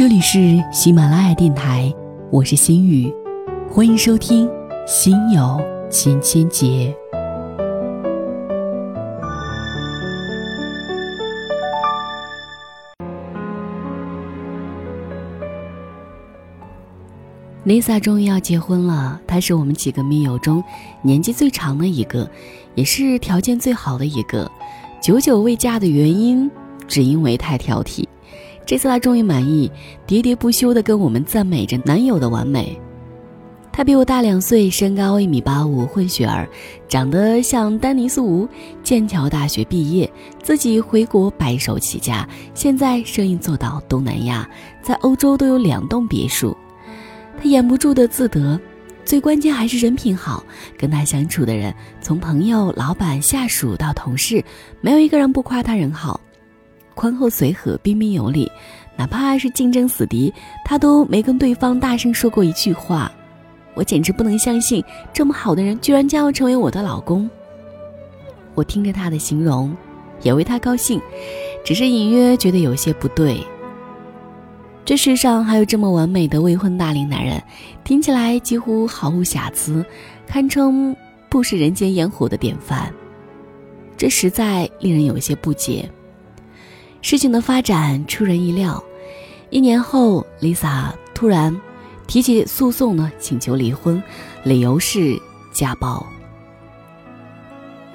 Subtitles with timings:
[0.00, 1.94] 这里是喜马拉雅电台，
[2.30, 3.14] 我是心雨，
[3.68, 4.48] 欢迎收听
[4.86, 6.66] 《心有千千结》。
[17.66, 20.64] Lisa 终于要结婚了，她是我们几个密友中
[21.02, 22.26] 年纪最长的一个，
[22.74, 24.50] 也是条件最好的一个。
[25.02, 26.50] 久久未嫁的原因，
[26.88, 28.06] 只因为太挑剔。
[28.70, 29.68] 这次她终于满意，
[30.06, 32.80] 喋喋不休地跟我们赞美着男友的完美。
[33.72, 36.48] 他比我大两岁，身高一米八五，混血儿，
[36.86, 38.48] 长得像丹尼斯·吴，
[38.84, 40.08] 剑桥大学毕业，
[40.40, 44.48] 自己回国白手起家，现在生意做到东南亚，
[44.80, 46.56] 在欧洲都有两栋别墅。
[47.38, 48.56] 他掩不住的自得，
[49.04, 50.44] 最关键还是人品好。
[50.78, 54.44] 跟他相处的人，从朋友、老板、下属到同事，
[54.80, 56.20] 没有一个人不夸他人好。
[56.94, 58.50] 宽厚随和，彬彬有礼，
[58.96, 60.32] 哪怕是竞争死敌，
[60.64, 63.10] 他都没跟对方大声说过一句话。
[63.74, 67.28] 我简直不能相信，这么好的人居然将要成为我的老公。
[68.54, 69.74] 我听着他的形容，
[70.22, 71.00] 也为他高兴，
[71.64, 73.40] 只是隐约觉得有些不对。
[74.84, 77.40] 这世上还有这么完美的未婚大龄男人，
[77.84, 79.86] 听起来几乎毫无瑕疵，
[80.26, 80.94] 堪称
[81.28, 82.92] 不食人间烟火的典范。
[83.96, 85.88] 这实在令人有些不解。
[87.02, 88.82] 事情的发展出人意料，
[89.48, 91.58] 一年后，Lisa 突然
[92.06, 94.02] 提起诉讼呢，请求离婚，
[94.44, 95.18] 理由是
[95.52, 96.06] 家暴。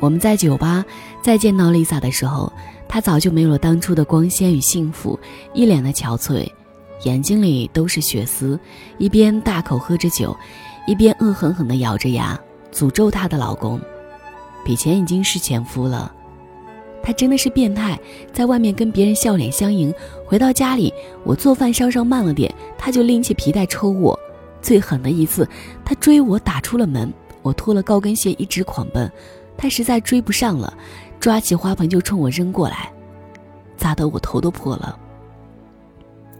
[0.00, 0.84] 我们在酒吧
[1.22, 2.50] 再见到 Lisa 的时候，
[2.88, 5.18] 她早就没有了当初的光鲜与幸福，
[5.52, 6.48] 一脸的憔悴。
[7.02, 8.58] 眼睛里都是血丝，
[8.96, 10.34] 一边大口喝着酒，
[10.86, 12.38] 一边恶狠狠地咬着牙
[12.72, 13.78] 诅咒她的老公。
[14.64, 16.10] 比前已经是前夫了，
[17.04, 18.00] 他真的是变态，
[18.32, 19.92] 在外面跟别人笑脸相迎，
[20.24, 24.18] 回到家里我做饭稍稍慢了点，他就拎起皮带抽我。
[24.62, 25.46] 最狠的一次，
[25.84, 27.12] 他追我打出了门，
[27.42, 29.12] 我脱了高跟鞋一直狂奔，
[29.58, 30.72] 他实在追不上了，
[31.20, 32.90] 抓起花盆就冲我扔过来，
[33.76, 34.98] 砸得我头都破了。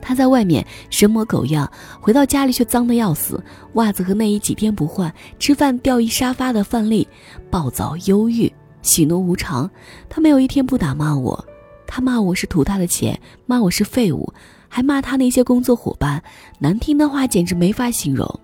[0.00, 1.68] 他在外面神模狗样，
[2.00, 3.42] 回到家里却脏得要死，
[3.74, 7.06] 袜子和内衣几天不换，吃饭掉一沙发的饭粒，
[7.50, 9.70] 暴躁忧郁，喜怒无常。
[10.08, 11.44] 他没有一天不打骂我，
[11.86, 14.32] 他骂我是图他的钱，骂我是废物，
[14.68, 16.22] 还骂他那些工作伙伴，
[16.58, 18.40] 难听的话简直没法形容。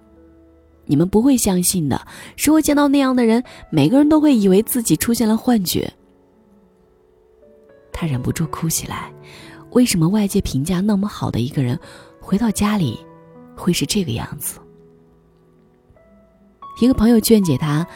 [0.86, 2.00] 你们不会相信的，
[2.36, 5.92] 是我见到那样的人，每个人都会以为自己出现了幻觉。
[7.92, 9.12] 他忍不住哭起来。
[9.72, 11.78] 为什么外界评价那么好的一个人，
[12.20, 12.98] 回到家里
[13.54, 14.58] 会是这个样子？
[16.80, 17.86] 一个朋友劝解他，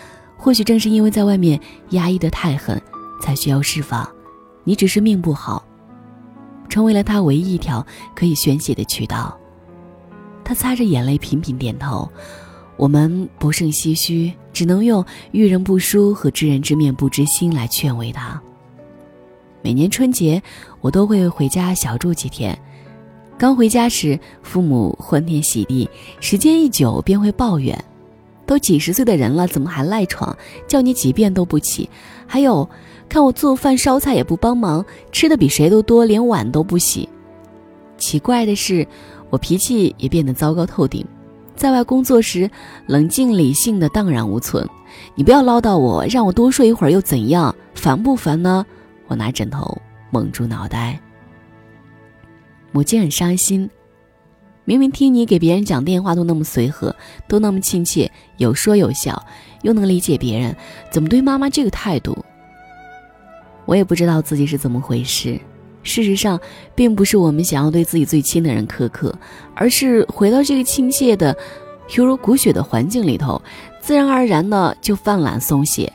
[0.42, 1.58] 或许正是因为在外面
[1.90, 2.82] 压抑的太狠，
[3.20, 4.06] 才需要释放。
[4.64, 5.64] 你只是命不好，
[6.68, 9.38] 成为了他唯一一条可以宣泄的渠道。
[10.42, 12.10] 他擦着眼泪频频点头。
[12.76, 18.42] 我们不胜唏嘘，只能用遇人不淑和知人知面不知心来劝慰他。
[19.62, 20.42] 每年春节，
[20.80, 22.58] 我都会回家小住几天。
[23.38, 25.88] 刚回家时，父母欢天喜地；
[26.18, 27.78] 时间一久，便会抱怨
[28.46, 30.36] ：“都几十岁的人了，怎么还赖床？
[30.66, 31.88] 叫你几遍都不起。”
[32.26, 32.68] 还有，
[33.08, 37.08] 看我做饭烧菜也不帮忙，吃的比谁都多，连碗都不洗。
[37.98, 38.86] 奇怪的是，
[39.30, 41.06] 我脾气也变得糟糕透顶。
[41.54, 42.50] 在外工作时，
[42.86, 44.66] 冷静理性的荡然无存。
[45.14, 47.54] 你不要唠叨我，让我多睡一会儿又怎样？
[47.74, 48.64] 烦不烦呢？
[49.08, 49.76] 我拿枕头
[50.10, 50.98] 蒙住脑袋，
[52.72, 53.68] 母亲很伤心。
[54.64, 56.94] 明明听你给别人讲电话都那么随和，
[57.26, 58.10] 都那么亲切，
[58.42, 59.24] 有说有笑，
[59.62, 60.54] 又能理解别人，
[60.90, 62.16] 怎么对妈妈这个态度？
[63.64, 65.40] 我也不知道自己是怎么回事。
[65.84, 66.38] 事实上，
[66.74, 69.12] 并不是我们想要对自己最亲的人苛刻，
[69.54, 71.36] 而是回到这个亲切的、
[71.96, 73.40] 犹如骨血的环境里头，
[73.80, 75.92] 自然而然的就放懒松懈。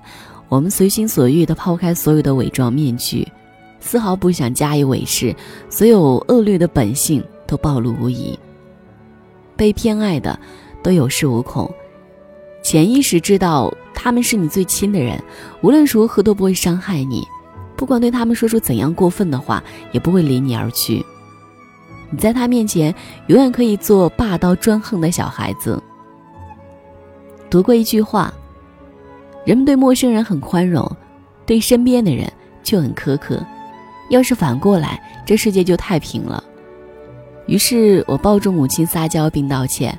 [0.50, 3.27] 我们随心所欲地抛开所有的伪装面具，
[3.80, 5.36] 丝毫不想加以伪饰，
[5.69, 8.38] 所有恶劣的本性都暴露无遗。
[9.56, 10.38] 被偏爱的
[10.83, 11.69] 都有恃无恐，
[12.68, 15.18] 潜意识知道他们是你最亲的人，
[15.62, 17.25] 无论如何都不会伤害你，
[17.78, 21.02] 不管对他们说出怎样过分的话，也不会离你而去。
[22.10, 22.94] 你在他面前
[23.28, 25.81] 永远可以做霸道专横的小孩子。
[27.50, 28.34] 读过一句话。
[29.46, 30.86] 人们对陌生人很宽容，
[31.46, 32.30] 对身边的人
[32.63, 33.42] 却很苛刻。
[34.10, 36.44] 要是反过来，这世界就太平了。
[37.46, 39.98] 于是我抱住母亲撒娇并道歉：“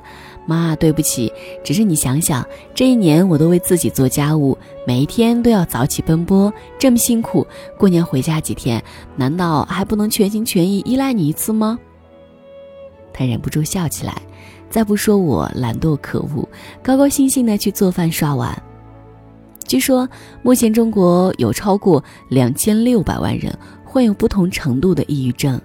[0.49, 1.31] 妈，对不起。
[1.63, 2.43] 只是你想想，
[2.73, 4.57] 这一年我都为自己做家务，
[4.87, 7.45] 每一天都要早起奔波，这么辛苦。
[7.77, 8.83] 过年回家几天，
[9.15, 11.77] 难道还不能全心全意依赖你一次吗？”
[13.13, 14.13] 他忍不住笑起来。
[14.69, 16.47] 再不说我懒惰可恶，
[16.83, 18.61] 高高兴兴的去做饭刷碗。
[19.65, 20.07] 据说
[20.43, 25.59] 目前中国有超过两千六百万人患有不同程度的抑郁症。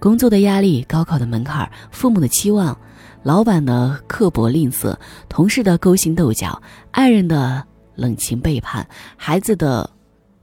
[0.00, 2.76] 工作的压力、高考的门槛、父母的期望、
[3.26, 4.96] 老板的刻薄吝啬、
[5.28, 6.62] 同事的勾心斗角、
[6.92, 7.60] 爱人的
[7.96, 9.90] 冷情背叛、孩子的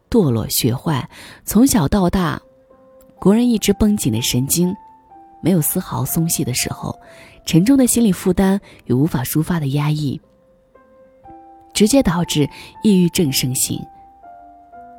[0.09, 1.09] 堕落学坏，
[1.45, 2.41] 从小到大，
[3.21, 4.75] 国人一直绷紧的神经，
[5.41, 6.94] 没有丝毫松懈的时候。
[7.45, 10.19] 沉重的心理负担与无法抒发的压抑，
[11.74, 12.50] 直接导致
[12.83, 13.81] 抑郁症盛行。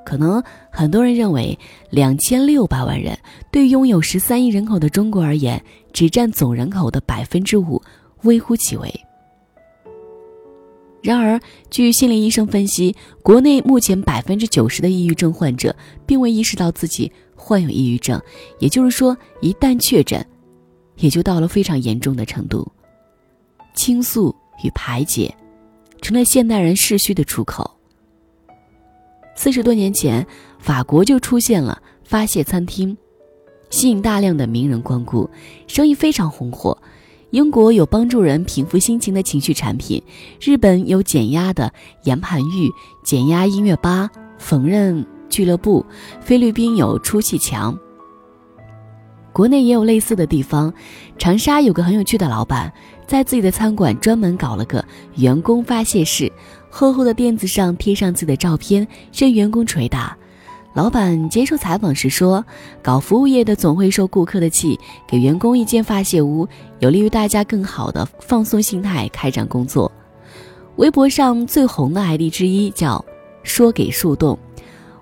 [0.04, 1.58] 可能很多人认为，
[1.90, 3.18] 两千六百万人
[3.50, 5.62] 对拥有十三亿人口的中国而言，
[5.92, 7.80] 只占总人口的百分之五，
[8.22, 8.92] 微乎其微。
[11.02, 11.40] 然而，
[11.70, 15.74] 据心理医生分析，国内目前百分之九十的抑郁症患者
[16.06, 18.20] 并未意识到自己患有抑郁症，
[18.58, 20.24] 也就是说，一旦确诊。
[20.98, 22.70] 也就到了非常严重的程度，
[23.74, 25.34] 倾诉与排解，
[26.00, 27.73] 成了现代人逝去的出口。
[29.36, 30.26] 四十多年前，
[30.58, 32.96] 法国就出现了发泄餐厅，
[33.68, 35.28] 吸引大量的名人光顾，
[35.66, 36.76] 生意非常红火。
[37.30, 40.00] 英国有帮助人平复心情的情绪产品，
[40.40, 41.72] 日本有减压的
[42.04, 42.70] 岩盘浴、
[43.04, 44.08] 减压音乐吧、
[44.38, 45.84] 缝纫俱乐部，
[46.20, 47.76] 菲律宾有出气墙。
[49.32, 50.72] 国内也有类似的地方，
[51.18, 52.72] 长沙有个很有趣的老板，
[53.04, 54.84] 在自己的餐馆专门搞了个
[55.16, 56.30] 员工发泄室，
[56.76, 60.16] 厚厚的垫子上贴上自己的照片，任员工捶打。
[60.74, 62.44] 老板接受采访时说
[62.82, 64.76] ：“搞服务业的总会受顾客的气，
[65.06, 66.48] 给员工一间发泄屋，
[66.80, 69.90] 有利于大家更好的放松心态，开展工作。”
[70.74, 73.02] 微博上最红的 ID 之一叫
[73.44, 74.36] “说给树洞”。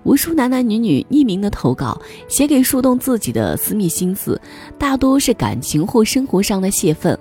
[0.04, 1.98] 无数男男女女匿名的投稿，
[2.28, 4.38] 写给树洞自己的私密心思，
[4.78, 7.18] 大多是感情或生活上的泄愤，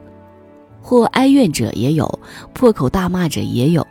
[0.82, 2.20] 或哀怨者也有，
[2.54, 3.88] 破口大骂者也有，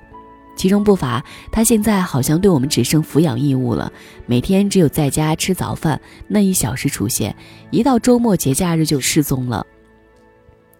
[0.60, 3.90] 其中不乏他现在好像对我们只剩抚养义务了，
[4.26, 5.98] 每天只有在家吃早饭
[6.28, 7.34] 那一小时出现，
[7.70, 9.64] 一到周末节假日就失踪了。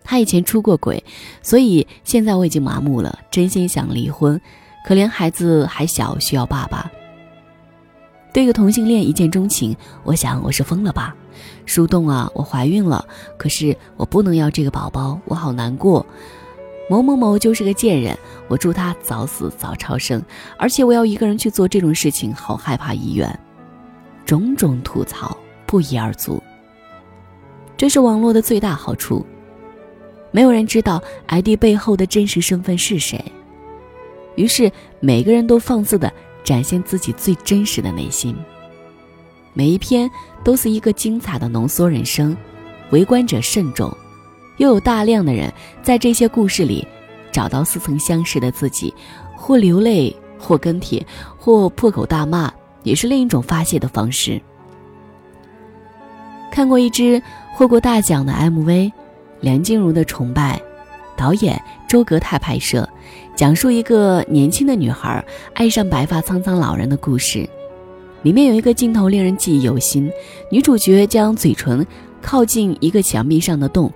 [0.04, 1.02] 他以前出过轨，
[1.40, 4.38] 所以现在我已经麻木了，真心想离婚，
[4.86, 6.92] 可怜孩子还小，需要爸爸。
[8.34, 9.74] 对个同性恋一见钟情，
[10.04, 11.16] 我想我是疯了吧？
[11.64, 13.02] 树洞啊，我怀孕了，
[13.38, 16.04] 可是我不能要这个宝宝，我好难过。
[16.90, 20.20] 某某某就是个贱人，我祝他早死早超生，
[20.58, 23.38] 而且我要一个人去做这种事情，好害怕医院。
[24.26, 26.42] 种种吐槽不一而足。
[27.76, 29.24] 这是网络的最大好处，
[30.32, 33.24] 没有人知道 ID 背后的真实身份是谁，
[34.34, 36.12] 于是每个人都放肆的。
[36.42, 38.34] 展现自己最真实的内心。
[39.52, 40.10] 每一篇
[40.42, 42.34] 都是一个精彩的浓缩人生，
[42.90, 43.94] 围观者慎重，
[44.60, 45.50] 又有大量的人
[45.82, 46.86] 在这些故事里
[47.32, 48.92] 找到似曾相识的自己，
[49.34, 51.04] 或流泪，或跟帖，
[51.38, 52.52] 或破口大骂，
[52.82, 54.38] 也是另一种发泄的方式。
[56.52, 57.22] 看过一支
[57.54, 58.92] 获过大奖的 MV，
[59.40, 60.60] 梁静茹的崇拜，
[61.16, 61.58] 导演
[61.88, 62.86] 周格泰拍摄。
[63.34, 65.24] 讲述一个年轻的女孩
[65.54, 67.48] 爱上白发苍苍老人的故事，
[68.20, 70.12] 里面有一个镜头令人记忆犹新。
[70.50, 71.86] 女主角将嘴唇
[72.20, 73.90] 靠近一个墙壁上的洞，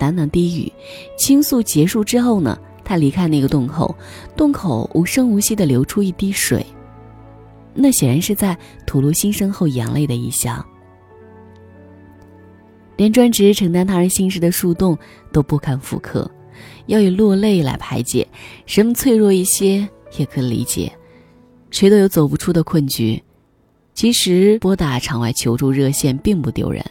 [0.00, 0.72] 喃喃低语，
[1.16, 3.94] 倾诉结束之后呢，他离开那个洞口，
[4.34, 6.64] 洞口无声无息地流出一滴水，
[7.74, 10.64] 那显然是在吐露心声后眼泪的意象。
[12.96, 14.98] 连专职承担他人心事的树洞
[15.30, 16.28] 都不堪复刻。
[16.86, 18.26] 要以落泪来排解，
[18.66, 19.88] 人脆弱一些
[20.18, 20.92] 也可理解。
[21.70, 23.22] 谁都有走不出的困局，
[23.94, 26.84] 其实拨打场外求助热线并不丢人。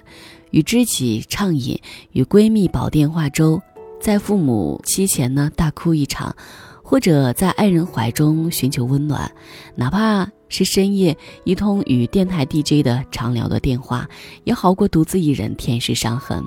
[0.52, 1.80] 与知己畅饮，
[2.12, 3.62] 与闺蜜煲电话粥，
[4.00, 6.36] 在父母膝前呢大哭一场，
[6.84, 9.32] 或者在爱人怀中寻求温暖，
[9.76, 14.08] 哪怕是深夜一通与电台 DJ 的长聊的电话，
[14.44, 16.44] 也好过独自一人舔舐伤痕。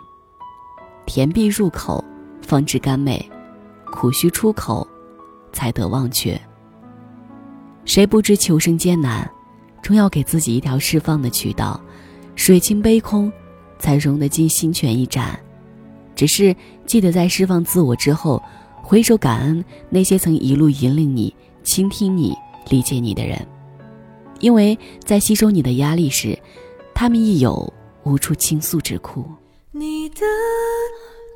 [1.06, 2.04] 甜必入口。
[2.44, 3.24] 方知甘美，
[3.92, 4.86] 苦须出口，
[5.52, 6.38] 才得忘却。
[7.84, 9.30] 谁不知求生艰难，
[9.80, 11.80] 终要给自己一条释放的渠道。
[12.34, 13.32] 水清杯空，
[13.82, 15.36] 才容得进心泉一盏。
[16.14, 16.54] 只是
[16.86, 18.40] 记得在释放自我之后，
[18.80, 21.34] 回首感恩那些曾一路引领你、
[21.64, 22.32] 倾听你、
[22.70, 23.44] 理解你的人，
[24.38, 26.38] 因为在吸收你的压力时，
[26.94, 27.72] 他们亦有
[28.04, 29.24] 无处倾诉之苦。
[29.72, 30.20] 你的。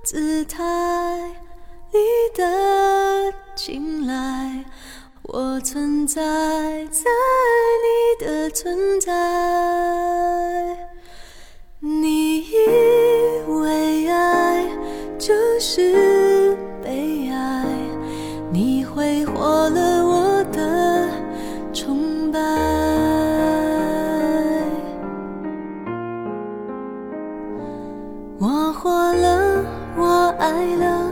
[0.05, 0.63] 姿态
[1.93, 1.99] 你
[2.33, 4.65] 的青睐，
[5.23, 6.23] 我存在
[6.93, 7.03] 在
[7.83, 10.46] 你的存在。
[28.49, 29.65] 我活了
[29.97, 31.11] 我爱了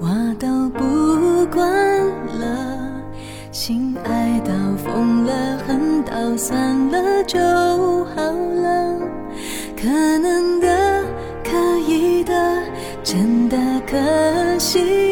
[0.00, 0.08] 我
[0.38, 1.68] 都不管
[2.38, 3.04] 了。
[3.52, 6.58] 心爱到疯了恨到算
[6.88, 7.38] 了就
[8.06, 8.96] 好了。
[9.76, 9.88] 可
[10.20, 11.04] 能的
[11.44, 11.50] 可
[11.86, 12.62] 以的
[13.04, 15.09] 真的可惜。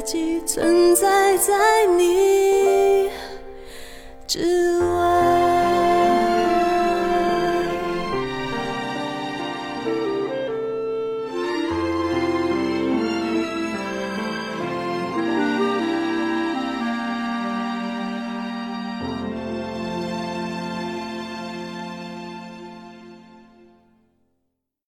[0.00, 3.10] 自己存在在你
[4.28, 4.77] 之。